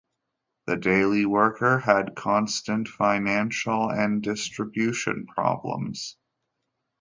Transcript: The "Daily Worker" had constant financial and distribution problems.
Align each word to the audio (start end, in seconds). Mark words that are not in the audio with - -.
The 0.65 0.77
"Daily 0.77 1.27
Worker" 1.27 1.77
had 1.77 2.15
constant 2.15 2.87
financial 2.87 3.87
and 3.91 4.19
distribution 4.23 5.27
problems. 5.27 6.17